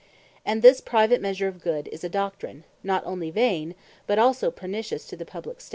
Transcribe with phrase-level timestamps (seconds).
[0.43, 3.75] And this private measure of Good, is a Doctrine, not onely Vain,
[4.07, 5.69] but also Pernicious to the Publique State.